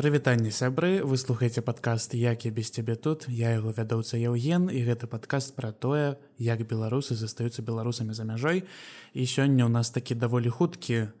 [0.00, 1.04] прывітанне сябры.
[1.04, 5.52] Вы слухаеце падкаст як я без цябе тут я яго вядоўца Яўген і гэты падкаст
[5.52, 8.64] пра тое як беларусы застаюцца беларусамі за мяжой.
[9.12, 11.12] І сёння ў нас такі даволі хуткі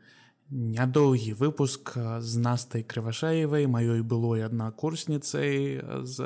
[0.48, 1.92] нядоўгі выпуск
[2.24, 6.16] з настай крывашаевай маёй былой аднакурсніцай з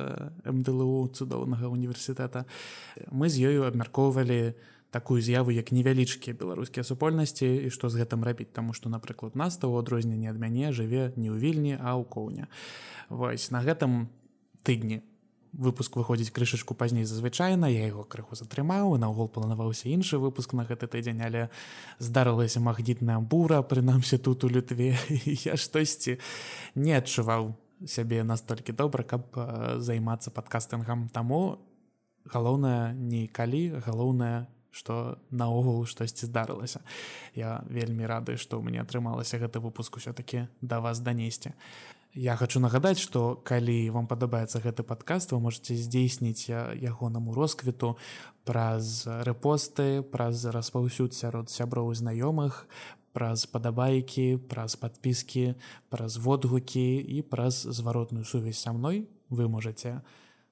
[0.46, 2.46] мДлу цудоўнага універсітэта
[3.10, 8.22] мы з ёю абмяркоўвалі на такую з'яву як невялічкія беларускія супольнасці і што з гэтым
[8.22, 8.54] рабіць?
[8.54, 12.46] Таму што напрыклад нас того адрозненне ад мяне жыве не ў вільні а ў коўня.
[13.10, 14.06] Вось на гэтым
[14.62, 15.02] тыдні
[15.50, 20.86] выпуск выходзіць крышачку пазней зазвычайна я яго крыху затрымаў наогул планаваўся іншы выпуск на гэты
[20.90, 21.50] тыдзень але
[21.98, 24.94] здарылася магнітная бура прынамсі тут у лютве
[25.50, 26.18] я штосьці
[26.74, 27.54] не адчуваў
[27.86, 29.30] сябе настолькі добра каб
[29.78, 31.08] займацца падкастынгам.
[31.12, 31.60] Таму
[32.24, 36.82] галоўнае не калі галоўнае што наогул штосьці здарылася.
[37.38, 41.54] Я вельмі рады, што мне атрымалася гэты выпуск усё-такі да вас данесці.
[42.14, 47.98] Я хочу нагадаць, што калі вам падабаецца гэты падкаст, вы можете здзейсніць ягонаму росквіту
[48.46, 52.66] праз рэпосты, праз распаўсюд сярод сяброў знаёмых,
[53.14, 55.54] праз падабайкі, праз падпіскі,
[55.90, 60.02] праз водгукі і праз зваротную сувязь са мной вы можете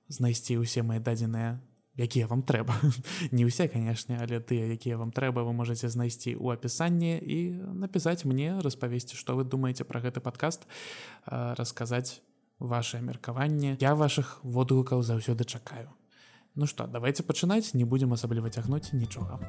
[0.08, 1.62] знайсці ўсе мои дадзеныя
[1.96, 2.72] якія вам трэба
[3.36, 7.38] не ўсе канешне але тыя якія вам трэба вы можете знайсці ў апісанні і
[7.76, 10.64] напісаць мне распавесці што вы думаеце пра гэты падкаст
[11.28, 12.24] расказаць
[12.58, 15.90] ваше меркаванне я ваших водгукаў заўсёды чакаю
[16.54, 19.40] Ну што давайте пачынаць не будзем асабліва цягнуць нічога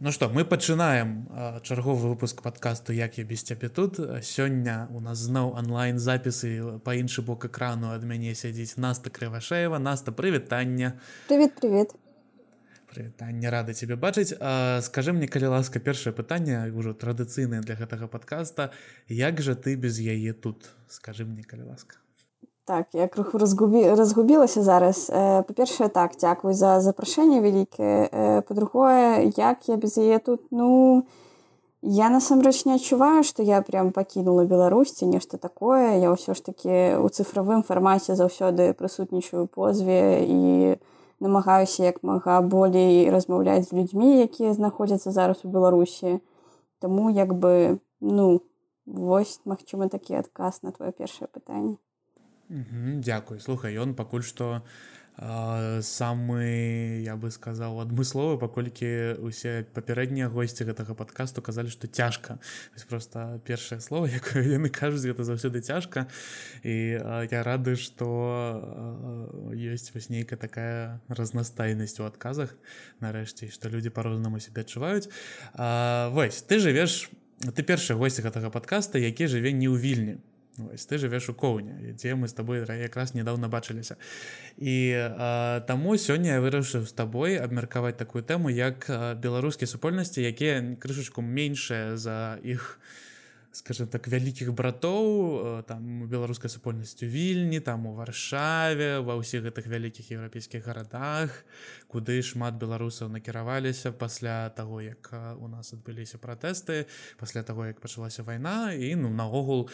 [0.00, 1.28] Ну што мы пачынаем
[1.60, 6.96] чарговы выпуск падкасту як я без цябе тут сёння у нас зноў онлайн запісы па
[6.96, 10.96] іншы бок экрану ад мяне сядзіць наста крывашеева наста прывітання
[11.28, 11.92] привет привет.
[12.88, 14.32] Прывітанне рады тебе бачыць.
[14.82, 18.72] Скажи мне калі ласка першае пытанне ўжо традыцыйнае для гэтага подкаста
[19.06, 20.72] як жа ты без яе тут?
[20.88, 22.00] Скажи мне калі ласка
[22.64, 23.94] Так, я крыху разгубі...
[23.94, 25.10] разгубілася зараз.
[25.10, 28.08] Э, па-першае, так, дзякуй за запрашэнне вялікае.
[28.12, 31.06] Э, па-другое, як я без яе тут ну
[31.82, 35.96] я насамрэч не адчуваю, што я прям пакінула Беларусці нешта такое.
[35.96, 40.76] Я ўсё ж такі ў цыфравым фармаце заўсёды прысутнічаю позве і
[41.24, 46.20] намагаюся як мага болей размаўляць з людзьмі, якія знаходзяцца зараз у Беларусі.
[46.84, 48.44] Таму як бы ну
[48.84, 51.80] вось магчыма такі адказ на твоё першае пытанне.
[52.50, 53.38] Дякую.
[53.40, 54.62] Слухай ён пакуль што
[55.20, 62.40] самы я бы сказаў адмысловы паколькі усе папярэднія госці гэтага падкасту казалі што цяжка.
[62.88, 66.08] Просто першае слово якое яны кажуць гэта заўсёды цяжка.
[66.64, 66.98] І
[67.30, 68.08] я рады што
[69.52, 72.56] ёсць вось нейкая такая разнастайнасць у адказах
[72.98, 75.12] нарэшце што людзі па-рознаму себе адчуваюць.
[76.16, 77.12] Вось ты жывеш
[77.54, 80.16] ты першы госці гэтага падкаста які жыве не ў вільні
[80.60, 83.96] Вось, ты жывеш у коўня дзе мы з тобой якраз недавно бачыліся
[84.58, 88.86] і а, таму сёння я вырашыў з табой абмеркаваць такую тэму як
[89.20, 92.78] беларускія супольнасці якія крышачку меншыя за іх
[93.52, 100.12] скажем так вялікіх братоў там беларускай супольнасцю вільні там у варшаве ва ўсіх гэтых вялікіх
[100.14, 101.34] еўрапейскіх гарадах
[101.90, 105.10] куды шмат беларусаў накіраваліся пасля таго як
[105.42, 106.86] у нас адбыліся пратэсты
[107.18, 108.72] пасля таго як пачалася вайна.
[108.72, 109.68] І ну наогул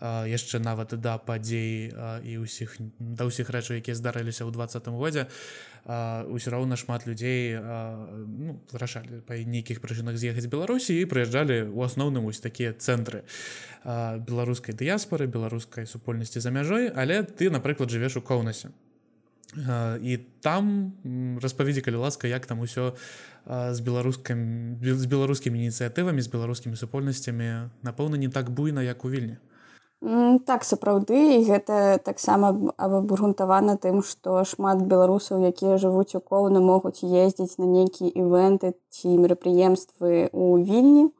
[0.00, 1.90] яшчэ нават да падзей
[2.22, 5.26] і ўсіх да ўсіх рэчаў якія здарыліся ў двадцатым годзе
[5.86, 12.28] ўсё роўна шмат людзей ну, рашалі па нейкіх прычынах з'ехаць беларусі і прыязджалі у асноўным
[12.28, 13.24] вось такія цэнтры
[13.82, 16.92] беларускай дыяспоры беларускай супольнасці за мяжой.
[16.92, 18.74] Але ты напрыклад жывеш у коўнасе
[19.54, 20.92] і там
[21.42, 22.98] распавядзі калі ласка як там усё
[23.46, 29.38] з беларускам з беларускімі ініцыятывамі з беларускімі супольнасцямі напэўна не так буйна як у вільні
[30.46, 37.00] Так сапраўды і гэта таксама абагрунтавана тым, што шмат беларусаў, якія жывуць у коўны могуць
[37.00, 41.15] ездзіць на нейкія івенты ці мерапрыемствы ў вільні.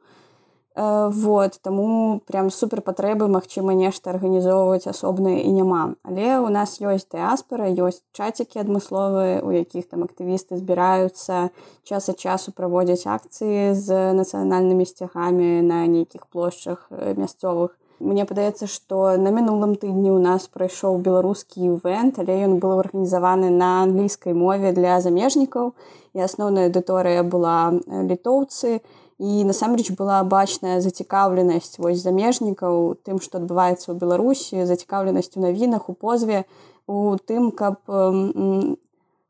[0.77, 5.97] Э, вот таму прям супер патрэбы магчыма нешта арганізоўваць асобныя і няма.
[6.05, 11.49] Але ў нас ёсць дыаспора, ёсць чацікі адмысловыя, у якіх там актывісты збіраюцца
[11.81, 18.67] час ад часу праводзяць акцыі з нацыянальнымі сцягамі на нейкіх плошчах э, мясцовых Мне падаецца,
[18.69, 24.37] што на мінулым тыдні ў нас прайшоў беларускі івент, але ён быў арганізаваны на англійскай
[24.37, 25.73] мове для замежнікаў
[26.13, 28.77] і асноўная аўдыторыя была літоўцы.
[28.77, 35.89] І насамрэч была бачная зацікаўленасць вось замежнікаў тым, што адбываецца ў Беларусі, зацікаўленасць у навінах
[35.89, 36.45] у позве
[36.85, 37.81] у тым, каб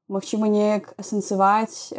[0.07, 1.93] магчыма неяк асэнсаваць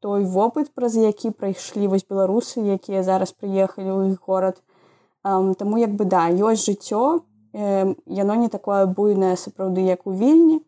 [0.00, 4.62] той вопыт праз які прайшлі вось беларусы якія зараз прыехалі ў іх горад.
[5.22, 7.20] Таму як бы да ёсць жыццё
[7.52, 10.62] яно не такое буйнае сапраўды як у вільні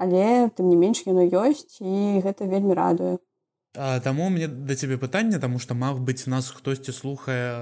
[0.00, 3.18] але тым не менш яно ёсць і гэта вельмі радуе
[3.72, 7.54] Таму мне да цябе пытанне таму што мог быць у нас хтосьці слухае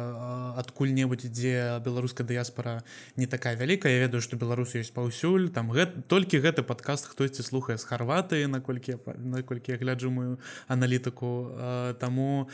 [0.57, 2.81] адкуль-небудзь ідзе беларуская дыяспора
[3.17, 3.93] не такая вялікая.
[3.93, 8.41] Я ведаю што беларус ёсць паўсюль там гэт, толькі гэты падкаст хтосьці слухае з харваты
[8.49, 11.53] наколькі наколькі я гляджу мою аналітыку.
[12.01, 12.49] Таму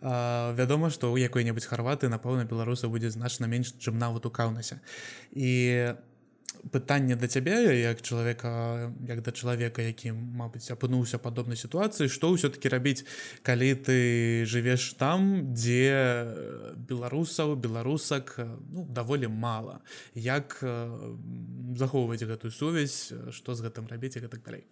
[0.00, 4.80] вядома што ў якой-небудзь харваты напэўна беларуса будзе значна менш чым нават у каўнасе
[5.36, 5.92] і
[6.70, 12.68] пытанне да цябе як чалавека як да чалавека які мабыць апынуўся падобнай сітуацыі што ўсё-таки
[12.68, 13.04] рабіць
[13.42, 13.98] калі ты
[14.46, 16.24] жывеш там дзе
[16.76, 19.80] беларусаў беларусак ну, даволі мала.
[20.14, 20.58] Як
[21.76, 24.64] захоўваць гэтую сувязь што з гэтым рабіць і гэтак далей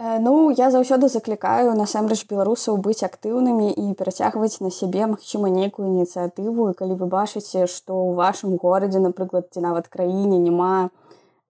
[0.00, 6.70] Ну я заўсёды заклікаю насамрэч беларусаў быць актыўнымі і перацягваць на сябе магчыма нейкую ініцыятыву.
[6.78, 10.94] Калі вы бачыце што ў вашым горадзе напрыклад ці нават краіне няма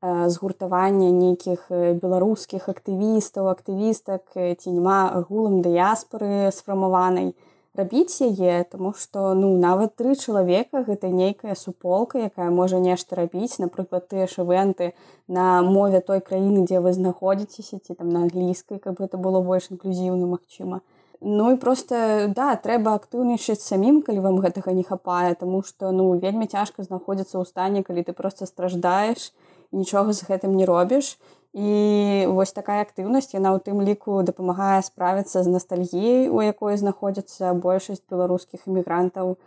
[0.01, 1.69] згуртавання нейкіх
[2.01, 7.35] беларускіх актывістаў актывістак ці няма агулам дыяспоры сфармаванай
[7.79, 13.59] рабіць яе тому что ну нават тры чалавека гэта нейкая суполка якая можа нешта рабіць.
[13.63, 14.93] Напрыклад тыя ж івенты
[15.29, 19.71] на мове той краіны дзе вы знаходзіцеся ці там на англійскай каб это было больш
[19.71, 20.81] інклюзіўна магчыма.
[21.21, 26.19] Ну і просто да трэба актыўнічаць самім калі вам гэтага не хапае тому что ну
[26.19, 29.33] вельмі цяжка знаходзіцца ў стане калі ты просто страждаеш
[29.73, 31.15] нічога з гэтым не робіш.
[31.15, 37.55] І вось такая актыўнасць яна ў тым ліку дапамагае справіцца з ностальгіяй, у якой знаходзіцца
[37.57, 39.39] большасць беларускіх эмігрантаў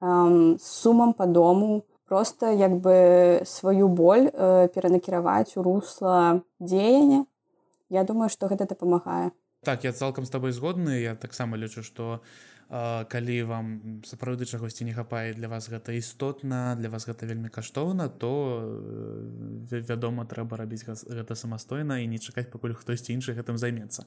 [0.00, 7.24] з сумам па дому, просто як бы сваю боль э, перанакіраваць у русла дзеяння.
[7.88, 9.30] Я думаю, што гэта дапамагае.
[9.62, 12.18] Так я цалкам з табой згодны, я таксама лічу, што
[12.70, 13.66] калі вам
[14.06, 18.30] сапраўды чагосьці не хапае для вас гэта істотна для вас гэта вельмі каштоўна то
[19.72, 24.06] э, вядома трэба рабіць гэта самастойна і не чакаць пакуль хтосьці іншы гэтым займецца.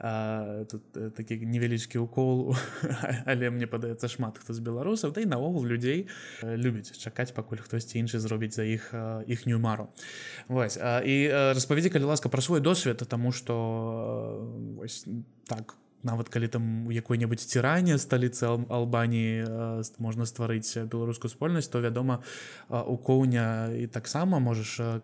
[0.00, 2.56] Тут э, такі невялічкі укол
[3.30, 6.08] але мне падаецца шмат хто з беларусаў да і наогул людзей
[6.40, 8.96] э, любіць чакаць пакуль хтосьці іншы зробіць за іх
[9.28, 9.92] іхнюю мару.
[10.48, 14.40] Вось і распавядзі калі ласка пра свой досвед таму што
[14.80, 15.04] вось
[15.44, 21.80] так у нават калі там у якой-небудзь ціране сталіцы албаніі можна стварыць беларускую супольнасць то
[21.80, 22.20] вядома
[22.68, 25.02] у коўня і таксама можаш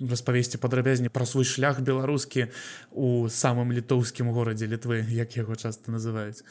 [0.00, 2.48] распавесці падрабязней пра свой шлях беларускі
[2.92, 6.44] у самым літоўскім горадзе літвы як яго часта называюць.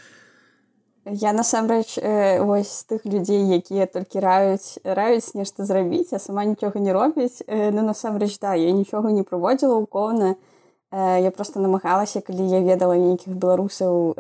[1.06, 2.01] Я насамрэч
[2.41, 7.45] вось з тых людзей якія толькі раюць раюць нешта зрабіць а сама нічога не робіць.
[7.45, 10.54] Ну насамрэч да я нічога не праводзіла ў коўна і
[10.91, 14.15] Я просто намагалася, калі я ведала нейкіх беларусаў,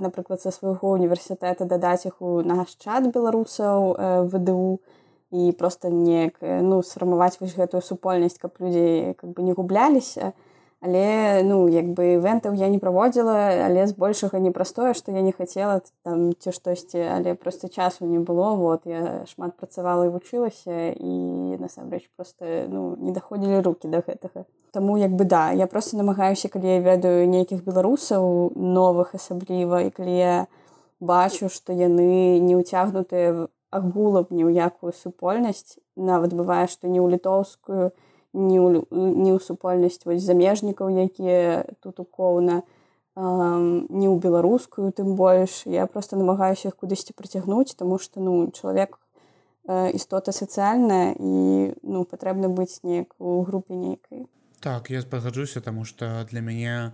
[0.00, 3.94] напрыклад, са свайго універсітэта дадаць іх у наш чат беларусаў
[4.32, 4.80] ВДУ
[5.34, 10.32] і просто неяк ну, сфармаваць вось гэтую супольнасць, каб людзі как бы не губляліся
[10.84, 15.80] але ну як бы івентаў я не праводзіла але збольшага непростое што я не хацела
[16.04, 18.52] там ці штосьці але просто часу не было.
[18.54, 24.44] Вот я шмат працавала і вучылася і насамрэч просто ну не даходзілі руки до гэтага.
[24.76, 29.90] Таму як бы да я просто намагаюся калі я ведаю нейкіх беларусаў новых асабліва і
[29.90, 30.36] калі я
[31.00, 37.16] бачу што яны не ўцягнутыя агулам ні ў якую супольнасць нават бывае што не ў
[37.16, 42.66] літоўскую то ў, не ў супольнасць вось замежнікаў якія тут укоўна
[43.14, 48.98] не ў беларускую тым больш я просто намагаюся іх кудысьці прыцягнуць тому что ну чалавек
[49.94, 54.26] істота сацыяльная і ну патрэбна быць неяк у групе нейкай
[54.58, 56.92] так я спагаджуся тому что для мяне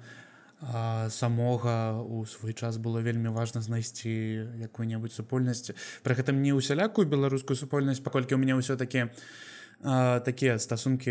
[1.09, 4.13] самога у свой час было вельмі важна знайсці
[4.61, 5.73] якую-небудзь супольнасць.
[6.05, 9.09] Пры гэтым не усялякую беларускую супольнасць паколькі у мяне ўсё-таки у
[9.81, 11.11] такія стасункі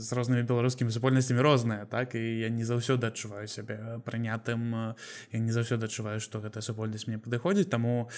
[0.00, 2.14] з рознымі беларускімі супольнасцямі розныя так?
[2.16, 4.96] І я не заўсёды адчуваю сябе прынятым
[5.32, 8.08] я не заўсёды адчуваю што гэта супольнасць мне падыходзіць таму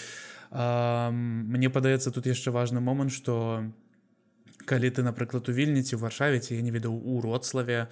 [0.50, 3.66] а, мне падаецца тут яшчэ важны момант што
[4.70, 7.90] калі ты напрыклад у вільніці варшавіце я не ведаў у родславе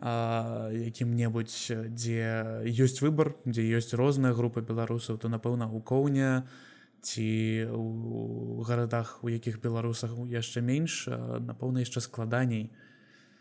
[0.00, 6.71] якім-небудзь дзе ёсць выбар дзе ёсць розныя групы беларусаў то напэўна у коўня у
[7.02, 12.70] ці у гарадах у якіх беларусах яшчэ менш напэўна яшчэ складаней.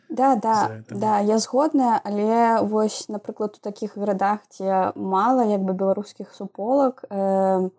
[0.10, 5.74] Да да да я згодная але вось напрыклад у такіх гарадах ці мала як бы
[5.74, 7.70] беларускіх суполак э,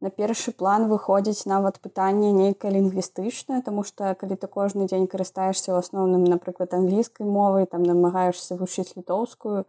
[0.00, 5.74] на першы план выходзіць нават пытанне нейкае лінгвістычнае тому что калі ты кожны дзень карыстаешься
[5.74, 9.66] ў асноўным напрыклад англійскай мовай там намагаешься вучыць літоўскую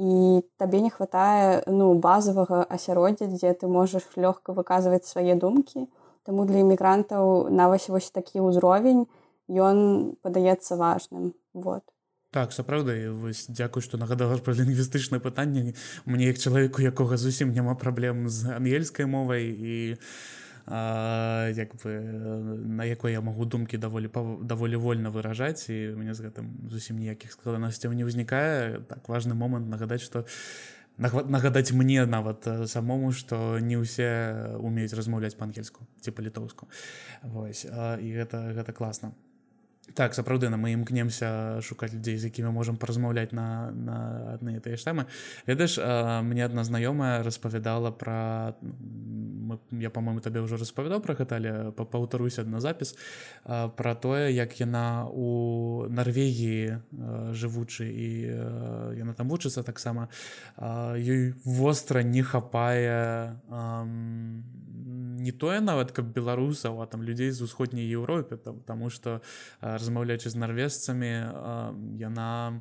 [0.00, 5.88] і табе не хватае ну базовага асяроддзя дзе ты можаш лёгка выказваць свае думкі
[6.28, 9.08] Таму для іммігрантаў на вось вось такі ўзровень
[9.48, 9.78] ён
[10.20, 11.32] падаецца важным.
[11.56, 11.82] Вот.
[12.30, 17.74] Так сапраўды вось дзякуй што нагадала пра лінгвістычнае пытанне мне як чалавеку якога зусім няма
[17.74, 19.98] праблем з ангельскай мовай і а,
[20.66, 21.90] як бы
[22.66, 24.10] на якой я магу думкі даволі
[24.42, 29.68] даволі вольна выражаць і мне з гэтым зусім ніякіх складанасцяў не ўзнікае так важны момант
[29.68, 30.26] нагадаць што
[30.98, 34.10] нагадаць мне нават самому што не ўсе
[34.60, 36.68] умеюць размаўляць па-ангельску ці па-літоўску
[37.24, 39.16] і гэта гэта класна
[39.94, 43.96] так сапраўды на мы імкнемся шукаць людзей з якімі можам паразмаўляць на на
[44.34, 45.06] адны тыя ж самы
[45.46, 45.78] ведаеш
[46.24, 48.54] мне адна знаёмая распавядала пра
[49.72, 52.94] я по-моему табе ўжо распавядаў пра гэта але паўтаруся на запіс
[53.44, 56.82] пра тое як яна у Нарвегіі
[57.34, 58.08] жывучы і
[58.98, 60.08] яна там вучыцца таксама
[60.94, 63.36] ёй востра не хапае
[65.20, 69.20] не тое нават каб беларусаў а там людзей з усходняй Еўропе там таму што
[69.60, 71.12] размаўляючы з нарвежцамі
[72.00, 72.60] яна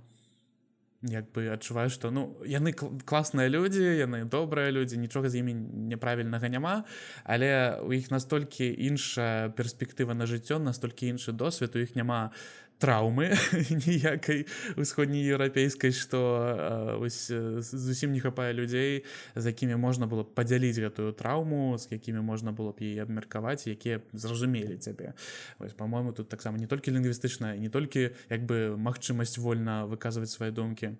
[1.01, 5.55] як бы адчуваю што ну яны класныя людзі яны добрыя людзі нічога з імі
[5.95, 6.83] няправільнага няма
[7.23, 12.35] але у іх настолькі іншая перспектыва на жыццё настолькі іншы досвед у іх няма
[12.79, 13.35] траўмы
[13.85, 14.45] ніякай
[14.79, 16.19] усходнееўрапейскай што
[17.61, 19.03] зусім не хапае людзей
[19.35, 23.99] з якімі можна было падзяліць гэтую траўму з якімі можна было б яе абмеркаваць якія
[24.13, 25.13] зразумелі цябе.
[25.75, 30.95] По-моему тут таксама не толькі лінгвістычная не толькі як бы магчымасць вольна выказваць свае думкі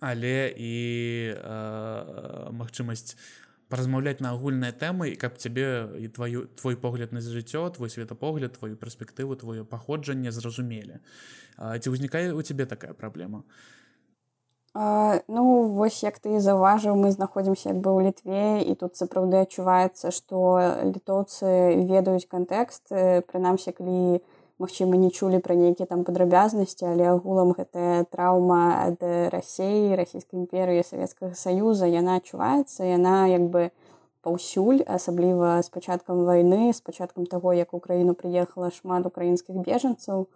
[0.00, 0.74] але і
[1.34, 3.16] э, магчымасць
[3.72, 8.58] размаўляць на агульныя тэмы і каб цябе і твою твой погляд на жыццё твой светапогляд
[8.58, 11.00] твою перспектыву твоё паходжанне зразумелі
[11.58, 13.42] ці ўзнікае у цябе такая праблема
[14.74, 19.44] а, ну вось як ты заўважыў мы знаходзімся як бы ў літве і тут сапраўды
[19.48, 20.36] адчуваецца што
[20.92, 22.92] літоўцы ведаюць кантэкст
[23.28, 29.02] прынамсі калі у Магчыма, не чулі пра нейкія там падрабязнасці, але агулам гэтая траўма ад
[29.34, 33.70] рассеі, расійскай імперыі Савецкага Саюза яна адчуваецца, яна як бы
[34.22, 40.28] паўсюль, асабліва з пачаткам вайны, з пачаткам таго, як у краіну прыехала шмат украінскіх бежанцаў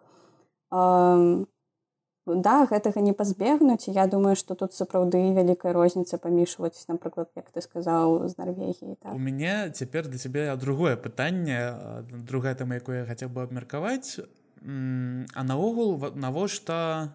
[2.26, 7.62] да гэтага не пазбегнуць я думаю что тут сапраўды вялікая розніца памішваць напрыклад як ты
[7.62, 9.14] сказаў з Нарвегіі так.
[9.14, 14.18] у мяне цяпер для цябе другое пытанне другая там якое хацеў бы абмеркаваць
[14.66, 17.14] а наогул навошта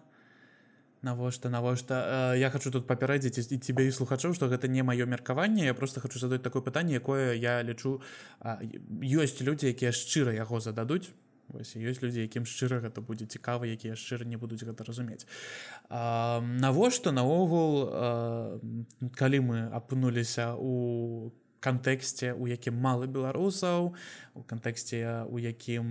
[1.02, 5.66] навошта навошта я хочу тут папярэдзіць і тебе і слухачоў што гэта не маё меркаванне
[5.66, 8.00] я просто хочу задаць такое пытанне якое я лічу
[8.40, 11.12] ёсць людзі якія шчыра яго зададуць
[11.52, 15.28] Вось, ёсць людзі якім шчыра гэта будзе цікава якія шчыра не будуць гэта разумець.
[15.90, 17.88] Навошта наогул
[19.20, 21.30] калі мы апынуліся у
[21.62, 23.94] кантэксце у якім мала беларусаў
[24.34, 25.86] у кантэксце у якім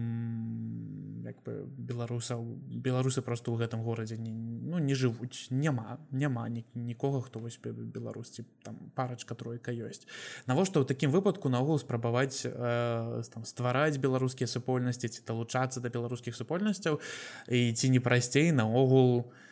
[1.24, 5.48] як бы беларусаў беларусы просто ў гэтым горадзе не ну не жывуць.
[5.50, 10.08] Няма няма ні, нікога хто вось беларусці там парачка тройка ёсць.
[10.48, 16.36] Навошта ў такім выпадку наогул спрабаваць э, там ствараць беларускія супольнасці ці далучацца да беларускіх
[16.36, 17.00] супольнасцяў
[17.48, 19.51] і ці не прасцей наогул у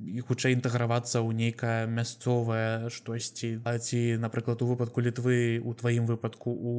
[0.00, 3.64] і хутчэй інтэгравацца ў нейкае мясцовае штосьці.
[3.64, 6.72] Ці напрыклад у выпадку літвы у тваім выпадку у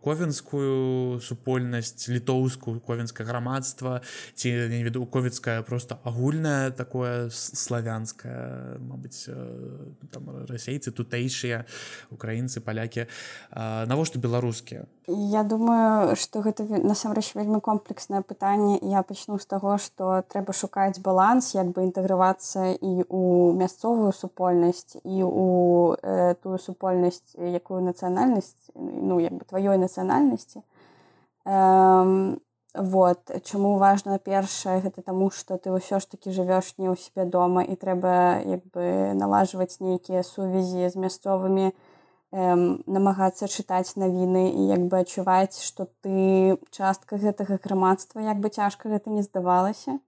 [0.00, 4.00] ковенскую супольнасць літоўскую ковенскае грамадства
[4.34, 9.28] ці не веду ковідская просто агульнае такое славянскае Мабыць
[10.10, 11.64] там расейцы тутэйшыя
[12.10, 13.06] украінцы палякі.
[13.52, 14.86] Навошта беларускія?
[15.06, 20.96] Я думаю что гэта насамрэч вельмі комплексное пытанне я пачну з таго што трэба шукаць
[20.98, 27.82] баланс як бы інтэгравацца ўключацца і ў мясцовую супольнасць і ў э, тую супольнасць якую
[27.82, 30.62] нацыянальнасць ну як бы тваёй нацыянальнасці
[31.46, 32.40] эм,
[32.74, 37.26] вот чаму важна першае гэта таму што ты ўсё ж таки жывеш не ў сябе
[37.26, 41.74] дома і трэба як бы налажваць нейкія сувязі з мясцовымі
[42.32, 48.48] эм, намагацца чытаць навіны і як бы адчуваць што ты частка гэтага грамадства як бы
[48.48, 49.98] цяжка гэта не здавалася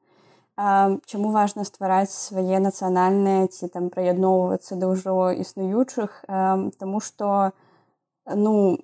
[0.56, 6.24] Чаму важна ствараць свае нацыянальныя ці там прыядноўвацца да ўжо існуючых,
[6.80, 7.52] Таму што
[8.24, 8.80] ну,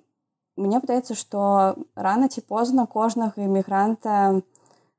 [0.55, 4.41] мне падаецца, што рана ці позна кожнага іммігранта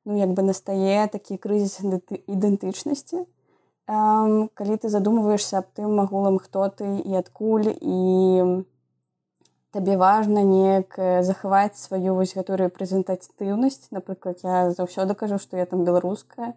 [0.05, 1.79] ну, як бы настае такі крызіс
[2.27, 3.23] ідэнтычнасці.
[3.87, 8.67] Калі ты задумваешся аб тым агулам, хто ты і адкуль і
[9.75, 10.95] табе важна неяк
[11.27, 16.55] захаваць сваю вось гэтую рэпрэзентатыўнасць напрыклад я заўсёды кажу што я там беларуская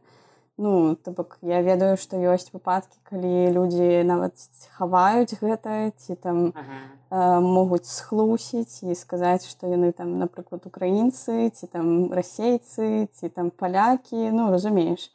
[0.57, 4.33] ну то бок я ведаю што ёсць выпадкі калі людзі нават
[4.77, 11.69] хаваюць гэта ці там э, могуць схлусіць і сказаць што яны там напрыклад украінцы ці
[11.69, 14.33] там расейцы ці там палякі.
[14.33, 15.11] Ну разумееш.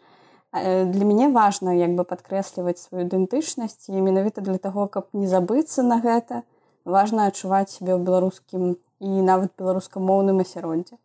[0.54, 5.26] Э, для мяне важна як бы падкрэсліваць сваю ідэнтычнасць і менавіта для таго каб не
[5.26, 6.46] забыцца на гэта
[6.84, 10.98] важна адчуваць сябе ў беларускім і нават беларускамоўным асяроддзе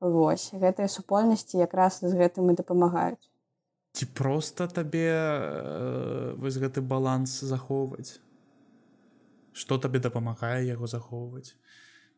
[0.00, 3.26] Вось гэтыя супольнасці якраз з гэтым і дапамагаюць
[3.92, 8.20] ці просто табе э, вось гэты баланс захоўваць
[9.52, 11.54] что табе дапамагае яго захоўваць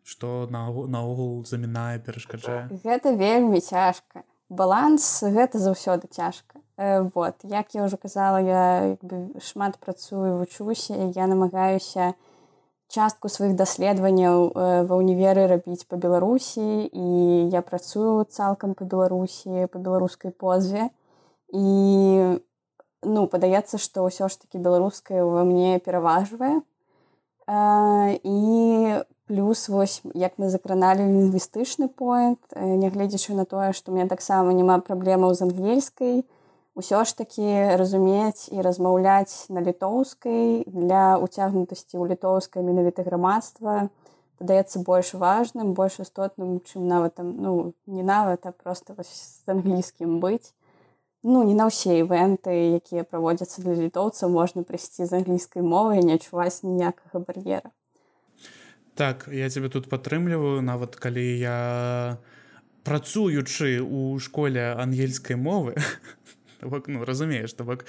[0.05, 4.27] что наогул замінае перашкаджае гэта вельмі цяжка.
[4.53, 6.61] Баланс гэта заўсёды цяжка.
[6.77, 12.15] Э, вот як я ўжо казала я бы, шмат працую вучуся я намагаюся
[12.93, 17.09] частку сваіх даследаванняў э, ва ўніверы рабіць па беларусі і
[17.49, 20.93] я працую цалкам па беларусі па беларускай позве
[21.57, 22.37] і
[23.03, 26.61] ну падаецца што ўсё ж таки беларускае ва мне пераважвае
[27.49, 28.39] і
[29.27, 34.79] плюс вось як мы закраналі лінгвістычны поинт нягледзячы на тое што у меня таксама няма
[34.85, 36.23] праблемаў з ангельскай
[36.75, 43.93] ўсё ж таки разумець і размаўляць на літоўскай для уцягнутасці ў літоўскае менавіта грамадства
[44.41, 50.17] падаецца больш важным больш істотным чым нават там ну не нават а просто з англійскім
[50.25, 50.57] быць
[51.23, 56.17] ну не на ўсе івенты якія праводзяцца для літоўцаў можна прыйсці з англійскай мовы не
[56.17, 57.69] адчуваць ніякага бар'ера
[58.97, 62.17] так я тебе тут падтрымліваю нават калі я
[62.83, 65.76] працуючы у школе ангельскай мовы
[66.62, 67.85] бок ну разумееш то бок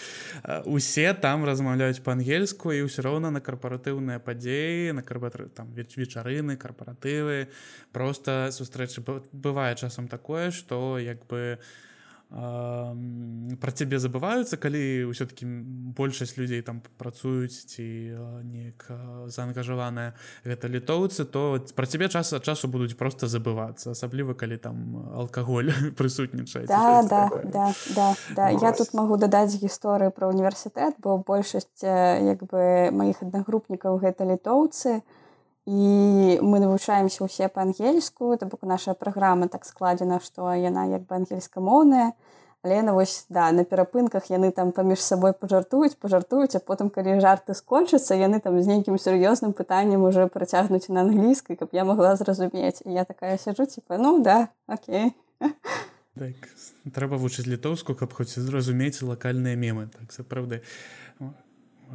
[0.66, 7.50] усе там размаўляюць па-ангельску і ўсё роўна на карпаратыўныя падзеі на карбатры там вечарыны карпаратывы.
[7.92, 11.93] Просто сустрэчы бывае часам такое что як бы у
[12.34, 15.46] пра цябе забываюцца калі ўсё-таки
[15.94, 17.86] большасць людзей там працуюць ці
[18.42, 18.90] неяк
[19.30, 24.98] заангажаваная гэта літоўцы то пра цябе час ад часу будуць просто забывацца асабліва калі там
[25.14, 25.70] алкаголь
[26.00, 28.50] прысутнічае да, да, да, да, да.
[28.50, 35.06] я тут магу дадаць гісторыю пра універсітэт бо большасць як бы маіх аднагрупнікаў гэта літоўцы
[35.06, 35.23] то
[35.66, 41.16] і мы навучаемся ўсе па-ангельску то бок наша праграма так складзена што яна як бы
[41.24, 42.12] ангельскамоўная
[42.64, 47.20] але на вось да на перапынках яны там паміж сабой пажартуюць пажартуюць а потым калі
[47.24, 52.16] жарты скончацца яны там з нейкім сур'ёзным пытаннем уже працягнуць на англійскай каб я могла
[52.16, 52.84] зразумець.
[52.86, 55.16] Я такая сяджу типа ну да Окей
[56.14, 56.36] так,
[56.94, 59.90] трэба вучыць літоўску каб хоць зразумець лакальныя мемы.
[59.90, 60.62] Так сапраўды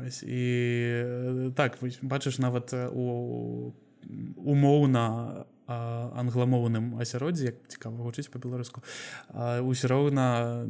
[0.07, 3.73] Ось, і так бачыш нават у
[4.39, 8.81] умоўна англамоўным асяроддзі як цікава вучыць па-беларуску
[9.37, 10.65] ўсё роўна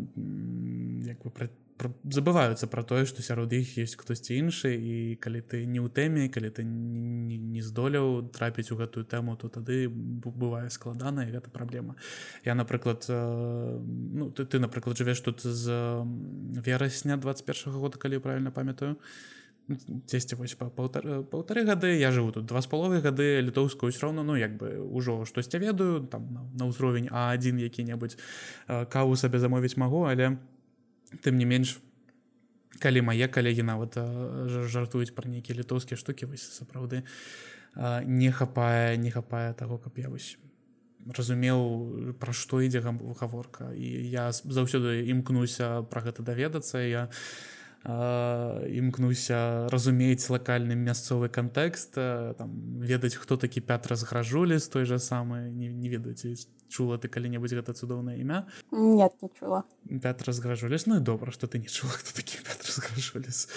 [1.06, 1.30] як бы
[1.86, 6.26] забываюцца пра тое што сярод іх ёсць хтосьці іншы і калі ты не ў тэме
[6.26, 11.94] калі ты не, здолеў трапіць у гэтую тэму то тады бывае складана і гэта праблема
[12.44, 16.02] я напрыклад ну ты ты напрыклад жывеш тут з
[16.66, 18.96] верасня 21 -го года калі правильно памятаю.
[20.08, 24.08] Дзесьці вось па паўтары паўтары гады я жыву тут два з паловы гады літоўскую ўсё
[24.08, 28.16] роўно ну як бы ўжо штосьці ведаю там на, ўзровень а1 які-небудзь
[28.88, 30.38] каву сабе замовіць магу але я
[31.22, 31.78] тым не менш
[32.78, 33.96] калі мае калегі нават
[34.70, 37.02] жартуюць пра нейкія літоўскія штукі вось сапраўды
[38.04, 40.36] не хапае не хапае таго каб я вось
[41.06, 47.08] разумеў пра што ідзе гаворка і я заўсёды імкнуся пра гэта даведацца я
[47.84, 52.50] імкнуся разумець лакальны мясцовы кантэкст там
[52.82, 57.54] ведаць хто такі пятра згражулі з той жа самы не, не ведаюць чула ты калі-небудзь
[57.54, 58.46] гэта цудоўнае імя?
[58.70, 59.64] Нет не чула.
[60.02, 63.48] Пят разгражу лес ну і добра что ты не чула хто такі разгражу лес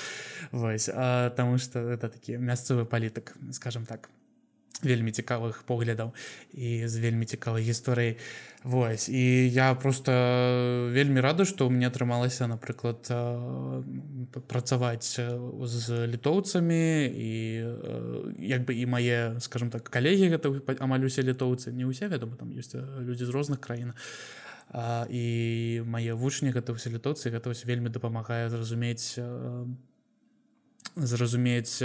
[0.51, 4.09] вось а таму что это такі мясцовы палітык скажем так
[4.83, 6.13] вельмі цікавых поглядаў
[6.53, 8.17] і з вельмі цікавай гісторыяй.
[8.63, 10.11] Вось і я просто
[10.93, 13.09] вельмі рада што мне атрымалася напрыклад
[14.45, 17.31] працаваць з літоўцамі і
[18.37, 22.53] як бы і мае скажем так калегі гэта амаль усе літоўцы не ўсе вядома там
[22.53, 23.97] ёсць людзі з розных краін
[25.09, 25.25] і
[25.89, 29.17] мае вучні гэта ўсе літоўцы гэта вельмі дапамагае зразумець
[30.95, 31.77] зразумець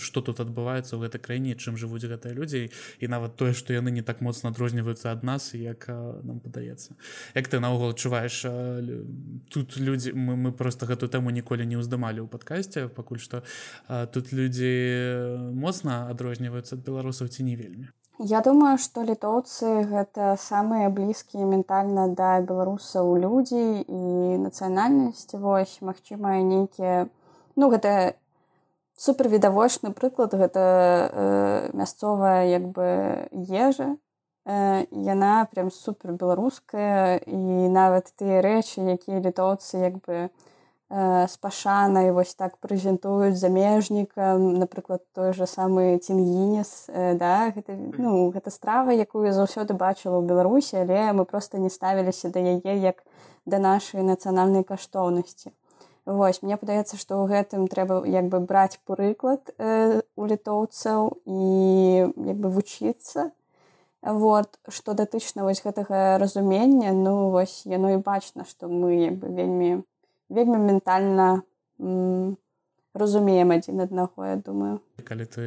[0.00, 2.70] что тут адбываецца ў гэтай краіне чым жывуць гэтыя людзі.
[2.98, 6.96] І нават тое што яны не так моцна адрозніваюцца ад нас як нам падаецца.
[7.34, 8.44] Як ты наогул адчуваеш
[9.52, 13.44] тут людзі мы, мы просто гэтую тэму ніколі не ўздымалі ў падкасці пакуль што
[13.88, 14.72] тут людзі
[15.52, 17.92] моцна адрозніваюцца ад беларусаў ці не вельмі?
[18.20, 24.00] Я думаю што літоўцы гэта самыя блізкія ментальна да беларусаў людзі і
[24.44, 25.40] нацыянальнасці.
[25.40, 27.08] Вось магчыма нейкія
[27.60, 28.16] ну гэта
[28.96, 32.86] супервідавочны прыклад гэта э, мясцовая як бы
[33.32, 33.96] ежа.
[34.46, 40.28] Э, яна прям супер беларуская і нават тыя рэчы якія літоўцы як бы э,
[41.28, 48.32] з пашанай вось так прэзентуюць замежнікам напрыклад той же самы цінінес э, да гэта ну
[48.32, 53.04] гэта страва якую заўсёды бачыла ў беларусі але мы просто не ставіліся да яе як
[53.44, 55.52] да нашай нацыянальнай каштоўнасці
[56.10, 61.44] Вось мне падаецца, што ў гэтым трэба як бы браць прыклад э, у літоўцаў і
[62.26, 63.30] як бы вучыцца.
[64.02, 69.30] Вот што датычна вось гэтага разумення, ну вось яно і бачна, што мы як бы
[69.30, 69.70] вельмі
[70.30, 71.42] вельмі ментальна
[72.94, 74.80] разумеем адзін аднаго я думаю.
[75.04, 75.44] Калі ты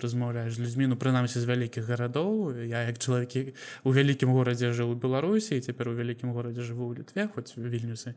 [0.00, 3.52] размаўляеш з людзьмі ну прынамсі з вялікіх гарадоў я як чалавекі
[3.84, 8.14] у вялікім горадзе жыў у беларусі цяпер у вялікім горадзе жыву ў літве хоць вільнюсы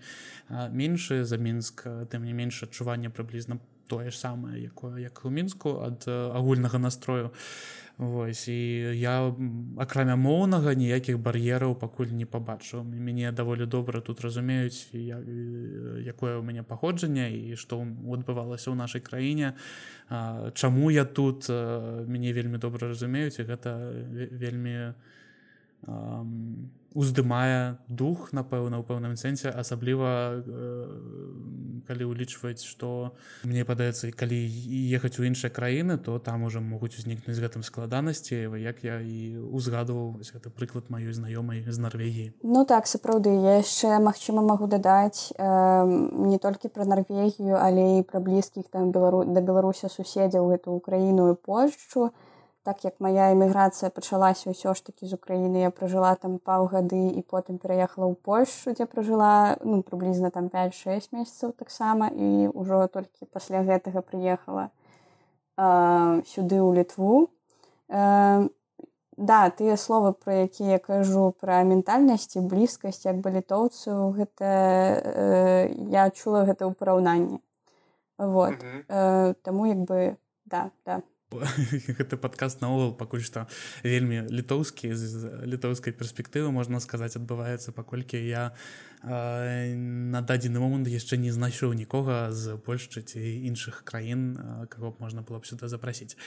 [0.49, 5.79] меншы за мінск тым не менш адчування прыблізна тое ж самае якое як у мінску
[5.83, 7.31] ад агульнага настрою.
[7.97, 8.57] Вось і
[8.97, 9.29] я
[9.77, 12.81] акрамя моўнага ніякіх бар'ераў пакуль не пабачыў.
[12.81, 15.21] Мяне даволі добра тут разумеюць я,
[16.01, 19.53] якое ў мяне паходжанне і што адбывалася ў нашай краіне.
[20.57, 21.45] Чаму я тут
[22.09, 23.77] мяне вельмі добра разумеюць і гэта
[24.41, 24.97] вельмі
[26.93, 30.41] уздымае дух напэўна ў пэўным сэнсе асабліва
[31.87, 34.39] калі ўлічваць што мне падаецца калі
[34.95, 39.37] ехаць у іншыя краіны то там уже могуць узнікнуць з гэтым складанасці як я і
[39.51, 42.33] узгадваў гэта прыклад маёй знаёмай з Нарвегіі.
[42.43, 45.45] Ну так сапраўды я яшчэ магчыма магу дадаць э,
[46.31, 51.31] не толькі пра Нарвегію але і пра блізкіх там белару да беларуся суседзяў эту украіну
[51.31, 52.32] і польшчу то
[52.63, 57.21] так як моя эміграцыя пачалася ўсё ж такі з Україніны я пражыла там паўгады і
[57.27, 63.27] потым пераехала ў Польшу дзе пражыла ну прыблізна там 5-6 месяцаў таксама і ўжо толькі
[63.27, 64.71] пасля гэтага прыехала
[65.59, 67.29] э, сюды ў літву.
[67.91, 68.47] Э,
[69.17, 76.09] да тыя словы пра якія кажу пра ментальнасці блізкасць як бы літоўцу гэта э, я
[76.15, 77.43] чула гэта ў параўнанні.
[78.17, 78.55] Вот.
[78.87, 80.15] Э, таму як бы
[80.47, 81.03] да да
[81.41, 83.47] гэты падкаст наогул пакуль што
[83.83, 88.51] вельмі літоўскі з літоўскай перспектывы можна сказаць адбываецца паколькі я
[89.03, 94.95] э, на дадзены момант яшчэ не знайшоў нікога з польшчы ці іншых краін каго б
[94.99, 96.17] можна было б сюда запрасіць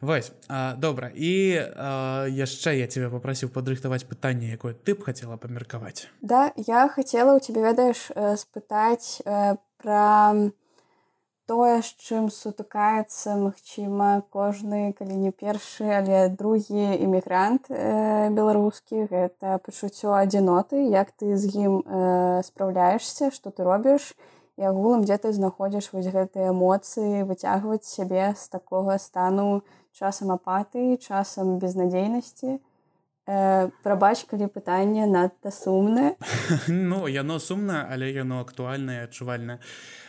[0.00, 5.36] вось а, добра і а, яшчэ я тебе попрасіў падрыхтаваць пытанне якое ты б хацела
[5.36, 6.08] памеркаваць.
[6.22, 10.50] Да я хацела у тебе ведаеш спытаць э, пра про
[11.46, 19.58] тое з чым сутыкаецца магчыма кожны калі не першы але другі іммігрант э, беларускі гэта
[19.66, 24.14] пачуццё адзіноты як ты з ім э, спраўляешься что ты робіш
[24.56, 30.96] і агулам дзе ты знаходзіш вось гэтыя эмоцыі выцягваць сябе з такога стану часам апатыі
[31.00, 32.58] часам безнадзейнасці.
[33.26, 36.14] Э, прабач калі пытанне надта сумнае.
[36.68, 39.58] Ну яно сумна але яно актуальнае адчувальна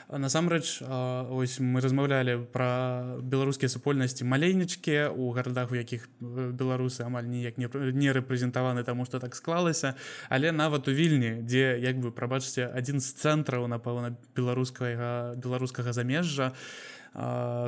[0.08, 7.60] насамрэч ось мы размаўлялі пра беларускія супольнасці маленечкі у гарадах у якіх беларусы амаль ніяк
[7.60, 7.68] не,
[8.16, 9.96] рэпрэзентаваны таму што так склалася.
[10.30, 16.56] Але нават у вільні дзе як бы прабачце адзін з цэнтраў напэўна беларускага беларускага замежжа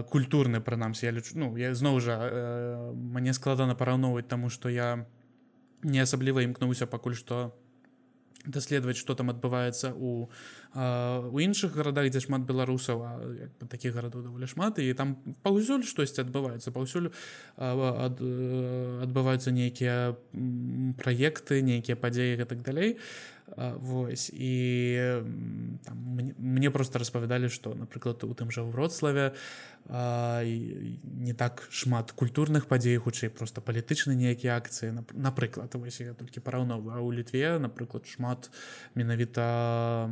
[0.07, 1.05] культурны прынамсі.
[1.07, 2.15] Я лічу ну я зноў жа
[2.95, 5.03] мне складана параўноўваць таму што я
[5.83, 7.51] не асабліва імкнуўся пакуль што
[8.45, 10.29] даследаваць што там адбываецца у
[10.75, 13.01] у іншых гарадах дзе шмат беларусаў
[13.67, 17.09] такіх гарадоў даволі шмат і там паўсюль штосьці адбываецца паўсюль
[17.57, 18.21] ад,
[19.03, 20.15] адбываюцца нейкія
[21.01, 22.97] праекты нейкія падзеі і так далей
[23.57, 24.53] Вось і
[25.85, 29.33] там, мне, мне просто распавядалі што напрыклад у тым жа вроцлаве
[29.89, 36.93] не так шмат культурных падзей хутчэй просто палітычна нейкія акцыі напрыклад вось я толькі параўновую
[36.93, 38.51] а ў літве напрыклад шмат
[38.93, 40.09] менавіта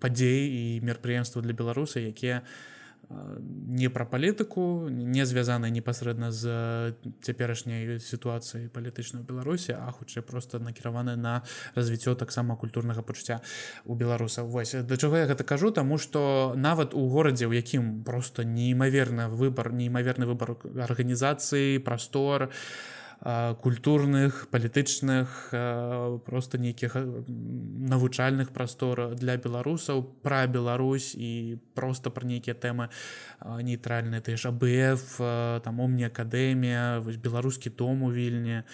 [0.00, 2.79] падзей і мерапрыемства для беларуса якія у
[3.10, 11.16] не пра палітыку не звязаная непасрэдна з цяперашняй сітуацыяй палітычнай беларусі а хутчэй просто накіраваны
[11.16, 11.42] на
[11.74, 13.40] развіццё таксама культурнага пачуцця
[13.84, 15.70] у беларусаў вось да чаго я гэта кажу?
[15.70, 22.50] Таму што нават у горадзе у якім просто неймаверны выбар неймаверны выбар арганізацыі прастор
[23.20, 25.52] культурных палітычных
[26.24, 32.88] просто нейкіх навучальных прастор для беларусаў пра Беларусь і просто пра нейкія тэмы
[33.44, 35.20] нейтральныя ты ж абф
[35.60, 38.64] там умні акадэмія вось беларускі дом у вільні.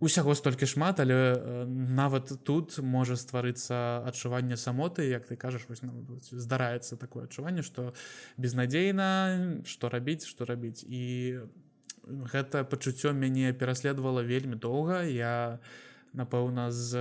[0.00, 6.18] Усяго столькі шмат але нават тут можа стварыцца адчуванне самоты як ты кажаш вось ну,
[6.18, 7.94] здараецца такое адчуванне што
[8.36, 10.82] безнадзейна што рабіць што рабіць.
[10.82, 11.69] І у
[12.06, 15.02] гэта пачуццё мяне пераследавала вельмі доўга.
[15.02, 15.60] Я
[16.12, 16.98] напэўна з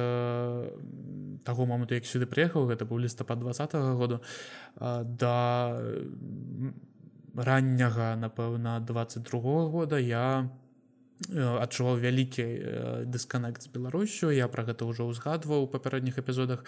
[1.43, 4.21] таго моманту як сюды прыехаў гэта быў лістапад два -го году
[4.79, 5.81] да
[7.35, 10.49] ранняга напэўна 22 -го года я
[11.37, 12.45] адчуваў вялікі
[13.05, 14.31] дысканект з беларусю.
[14.31, 16.63] Я пра гэта ўжо ўзгадваў у папярэдніх эпізодах.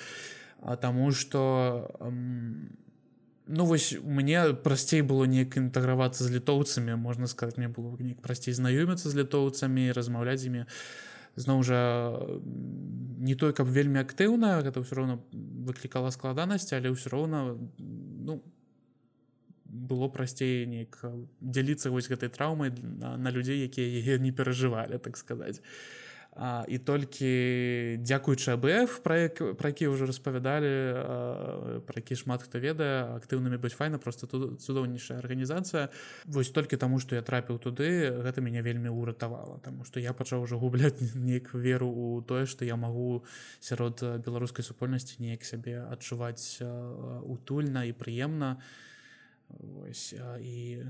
[0.81, 1.39] Таму што
[1.99, 2.90] у
[3.47, 8.53] Ну вось мне прасцей было неяк інтэгравацца з літоўцамі можна сказать мне было неяк прасцей
[8.53, 10.65] знаёміцца з літоўцамі размаўляць імі
[11.35, 11.81] зноў жа
[13.19, 15.15] не той каб вельмі актыўна гэта ўсё роўна
[15.67, 18.43] выклікала складанасці але ўсё роўна ну
[19.65, 20.99] было прасцей неяк
[21.39, 25.63] дзяліцца вось гэтай траўмай на, на людзей якія яе не перажывалі так сказаць
[26.31, 29.27] А, і толькі дзякуючы АБФ пра
[29.59, 35.19] пра які ўжо распавядалі пра які шмат хто ведае актыўнымі быць файна просто тут цудоўнейшая
[35.19, 35.91] арганізацыя.
[36.23, 40.47] Вось толькі таму што я трапіў туды гэта мяне вельмі ўратавала Таму што я пачаў
[40.47, 43.27] ужо губляць неяк веру у тое што я магу
[43.59, 46.63] сярод беларускай супольнасці неяк сябе адчуваць
[47.27, 48.55] утульна і прыемна.
[49.59, 50.87] Вось, і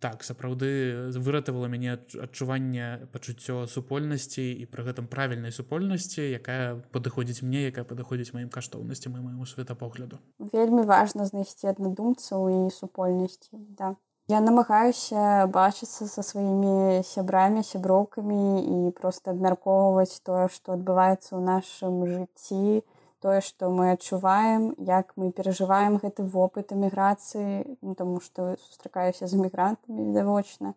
[0.00, 7.68] так сапраўды выратавала мяне адчуванне пачуццё супольнасці і пры гэтым правільнай супольнасці якая падыходзіць мне
[7.70, 10.18] якая падыходзіць маім каштоўнасцям і майму светапогляду.
[10.38, 13.96] Вельмі важна знайсці аднадумцаў і супольнасці да.
[14.28, 22.04] Я намагаюся бачыцца са сваімі сябрамі сяброўкамі і просто абмяркоўваць тое што адбываецца ў нашым
[22.06, 22.84] жыцці.
[22.84, 29.26] і тое што мы адчуваем як мы перажываем гэты вопыт эміграцыі ну, тому што сустракаюся
[29.26, 30.74] з эмігрантамі відавочна.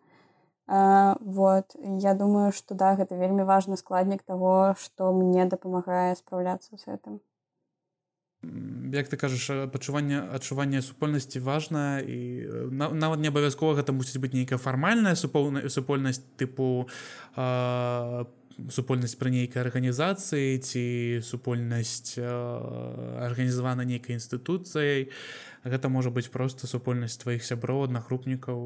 [0.66, 6.86] Вот я думаю што да гэта вельмі важны складнік того што мне дапамагае спраўляцца з
[6.86, 7.20] гэтым.
[8.92, 14.58] Як ты кажаш пачуванне адчування супольнасці важна і нават не абавязкова гэта мусіць быць нейкая
[14.58, 16.90] фармальная супольная супольнасць тыпу
[17.34, 20.84] по супольнасць пры нейкай арганізацыі ці
[21.26, 25.10] супольнасць арганізавана нейкай інстытуцыяй.
[25.62, 28.58] Гэта можа быць просто супольнасць тваіх сяброў аднагрупнікаў.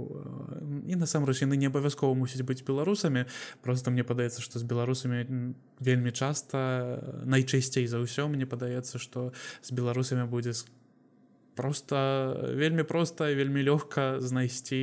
[0.88, 3.26] І насамрэч яны не абавязкова мусіць быць беларусамі.
[3.60, 9.70] Просто мне падаецца што з беларусамі вельмі часта найчасцей за ўсё мне падаецца што з
[9.72, 10.56] беларусамі будзе
[11.56, 11.96] просто
[12.52, 14.80] вельмі проста вельмі лёгка знайсці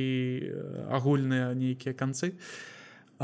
[0.90, 2.34] агульныя нейкія канцы.
[2.34, 2.73] і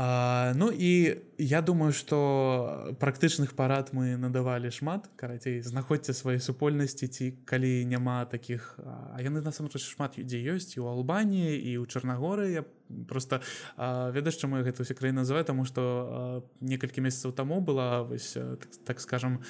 [0.03, 7.05] А, ну і я думаю что практычных парад мы надавалі шмат карацей знаходзьце свае супольнасці
[7.05, 11.85] ці калі няма таких а яны насамрэч шмат дзе ёсць і у албаніі і ў
[11.85, 12.49] чарнагоры.
[12.49, 12.63] Я
[13.05, 13.45] просто
[13.77, 15.45] ведаеш чаму я гэта ўсе краіны называю?
[15.45, 19.45] Тому что некалькі месяцаў таму была вось так, так скажем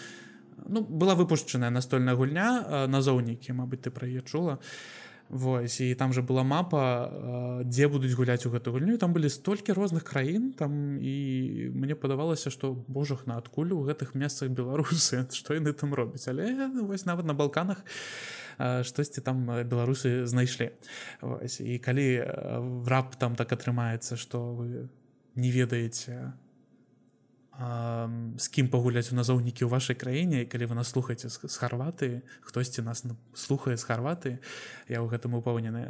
[0.68, 4.60] ну была выпушчаная настольная гульня назоўнікі Мабыць ты пра яе чула.
[4.60, 9.32] і Вось і там же была мапа дзе будуць гуляць у гэту гульню там былі
[9.32, 15.24] столькі розных краін там і мне падавалася што божах на адкуль у гэтых месцах беларусы
[15.32, 17.80] што яны там робяць але вось нават на балканах
[18.60, 20.76] штосьці там беларусы знайшлі
[21.24, 22.28] вось, і калі
[22.84, 24.92] раб там так атрымаецца што вы
[25.40, 26.36] не ведаеце
[27.62, 32.82] з кім пагуляць у назоўнікі ў вашай краіне калі вы нас слухаце з, харваты хтосьці
[32.82, 33.06] нас
[33.38, 34.32] слухае з харваты
[34.90, 35.84] я ў гэтым упэўнены.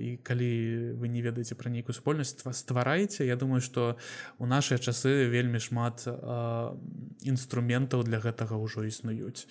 [0.00, 0.50] І калі
[0.96, 4.00] вы не ведаеце пра нейкую супольнасць вас ствараеце Я думаю што
[4.38, 6.72] у нашыя часы вельмі шмат а,
[7.22, 9.44] інструментаў для гэтага ўжо існуюць.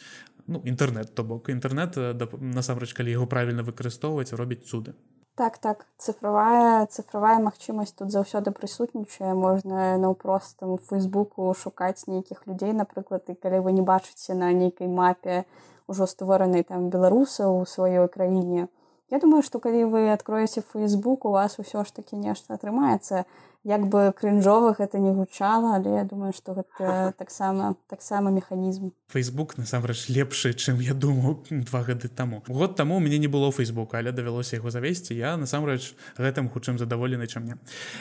[0.47, 1.54] Ну інтэрнет то бок.
[1.54, 1.93] Інтэрнет
[2.41, 4.97] насамрэч калі яго правільна выкарыстоўваць робіць цуды
[5.36, 12.74] так так цифровая цифровая магчымасць тут заўсёды прысутнічае можна наўпрост там фейсбуку шукаць нейкіх людзей
[12.74, 15.46] напрыклад і калі вы не бачыце на нейкай мапе
[15.88, 18.67] ўжо створанай там беларусаў у сваёй краіне
[19.12, 23.26] Я думаю што калі вы адкроеце фейсбук у вас усё ж таки нешта атрымаецца
[23.63, 28.91] як бы крынжовых это не гучала але я думаю что гэта таксама таксама механізм.
[29.13, 32.43] Facebook насамрэч лепшы чым я думаў два гады таму.
[32.47, 35.13] Год таму мне не было фейсбука але давялося яго завесці.
[35.13, 37.58] Я насамрэч гэтым хутчым задаволены чым мне.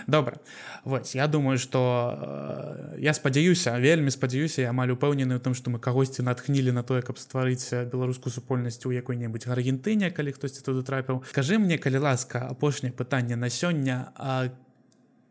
[0.06, 0.38] Добра.
[0.84, 5.78] Вот я думаю что э, я спадзяюся вельмі спадзяюся амаль упэўнены у том что мы
[5.78, 11.22] кагосьці натхнілі на тое каб стварыць беларускую супольнасць у якой-небудзь аргентыне калі хтосьці туды трапіў.
[11.28, 14.48] Скажи мне калі ласка апошняе пытанне на сёння а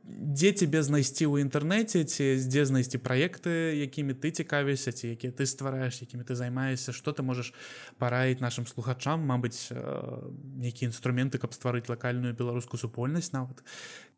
[0.09, 5.45] дзе тебе знайсці ў інтэрнэце ці дзе знайсці праекты якімі ты цікавішся ці якія ты
[5.45, 7.53] ствараеш якімі ты займаешься что ты можаш
[8.01, 9.69] параіць нашим слухачам Мабыць
[10.57, 13.61] нейкія інструменты каб стварыць лакальную беларускую супольнасць нават?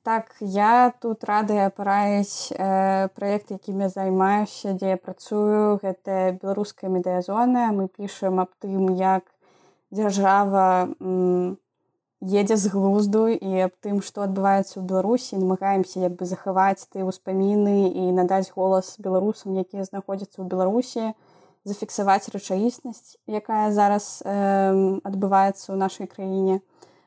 [0.03, 5.77] Так я тут радая параіць э, праект якім я займаюся дзе я працую.
[5.83, 7.69] Гэта беларуская медыязона.
[7.75, 9.27] Мы пішам аб тым як
[9.91, 10.89] дзяржава
[12.21, 17.01] едзе з глузду і аб тым што адбываецца ў беларусі намагаемся як бы захаваць ты
[17.01, 21.17] ўспаміны і надаць голас беларусам якія знаходзяцца ў беларусі
[21.65, 24.33] зафіксаваць рэчаіснасць якая зараз э,
[25.01, 26.61] адбываецца ў нашай краіне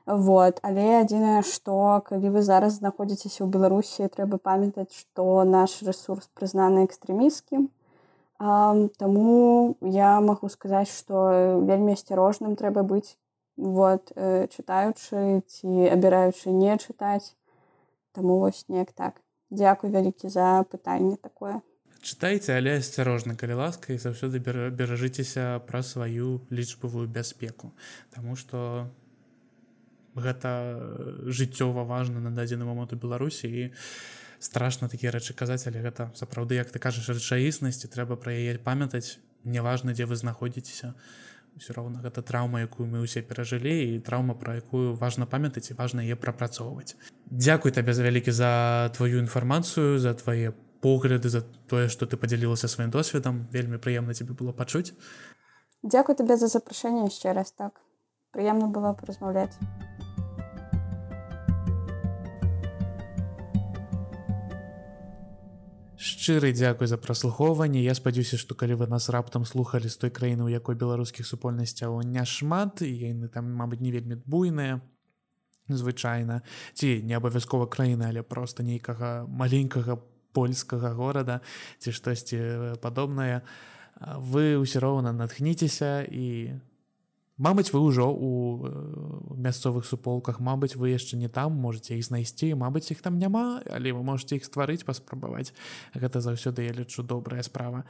[0.06, 0.58] Вот.
[0.60, 6.84] Але адзінае, што калі вы зараз знаходзіцеся ў Беларусі, трэба памятаць, што наш рэсурс прызнаны
[6.84, 7.72] экстрэміскім.
[8.36, 11.24] Таму я магу сказаць, што
[11.64, 13.16] вельмі асцярожным трэба быць
[13.56, 17.34] вот, чытаючы ці абіраючы не чытаць.
[18.12, 19.20] Таму вось неяк так.
[19.50, 21.60] Дзякуй вялікі за пытанне такое.
[22.04, 27.72] Чытайце, але асцярожна, калі ласка і заўсёды беражыцеся пра сваю лічбавую бяспеку.
[28.12, 28.90] Таму што
[30.14, 30.78] гэта
[31.26, 33.62] жыццёва важна на дадзены момант у беларусі і
[34.38, 39.18] страшно такія рэчы казаць але гэта сапраўды як ты кажаш рэчаіснасці трэба пра яе памятаць
[39.42, 40.94] неважна дзе вы знаходзіцеся
[41.58, 45.78] все роўна гэта траўма якую мы ўсе перажылі і траўма пра якую важна памятаць і
[45.78, 46.96] важна яе прапрацоўваць
[47.30, 50.52] Дякуй табе за вялікі за тваю інфармацыю за твае
[50.84, 54.92] погляды за тое што ты падзялілася сваім досведам вельмі прыемна тебе было пачуць
[55.84, 57.76] Дякую табе за запрашэнне яшчэ раз так.
[58.32, 59.52] Прыемна было паразмаўляць
[66.04, 67.80] шчыры дзякуй за праслухоўванне.
[67.80, 72.04] Я спадзяюся што калі вы нас раптам слухали з той краіны у якой беларускіх супольнасцяў
[72.04, 74.84] няшмат яны там мабыць не вельмі буйныя
[75.68, 76.42] звычайна
[76.76, 79.96] ці не абавязкова краіны але просто нейкага маленькага
[80.34, 81.40] польскага горада
[81.78, 83.40] ці штосьці падобнае.
[84.18, 86.58] Вы ўсё роўна натхніцеся і
[87.36, 88.70] Мабыць, вы ўжо у э,
[89.34, 93.90] мясцовых суполках, Мабыць, вы яшчэ не там можете іх знайсці, Мабыць, іх там няма, але
[93.90, 95.50] вы можете іх стварыць, паспрабаваць.
[95.98, 97.82] Гэта заўсёды я лічу добрая справа.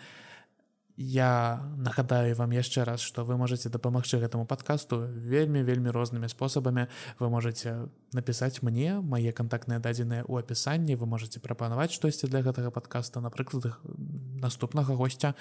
[0.96, 6.86] Я нагадаю вам яшчэ раз, што вы можете дапамагчы гэтаму падкасту вельмі вельмі рознымі спосабамі.
[7.18, 12.70] Вы можете напісаць мне мае кантактныя дадзеныя ў апісанні, вы можете прапанаваць штосьці для гэтага
[12.70, 13.74] падкаста, напрыклад,
[14.44, 15.32] наступнага госця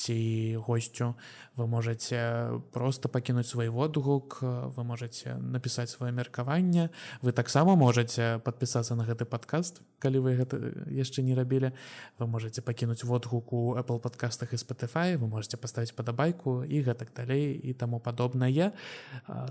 [0.00, 1.14] ці госцю
[1.56, 6.88] вы можете просто пакінуць свой водгук вы можете напісаць сваё меркаванне.
[7.20, 10.56] Вы таксама можете подпісацца на гэты подкаст калі вы гэта
[10.88, 11.72] яшчэ не рабілі.
[12.16, 17.12] Вы можете пакінуць водгук у apple подкастах і spotify вы можете паставіць падабайку і гэтак
[17.12, 18.72] далей і таму падобнае.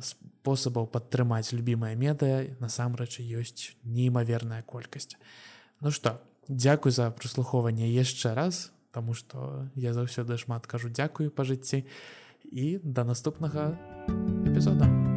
[0.02, 5.14] Спосабаў падтрымаць любимае медыа насамрэч ёсць неймаверная колькасць.
[5.82, 6.18] Ну что
[6.50, 11.86] Дякуй за прыслухоўванне яшчэ раз Таму што я заўсёды шмат кажу дзякую па жыцці
[12.44, 13.72] і да наступнага
[14.44, 15.09] эпізода.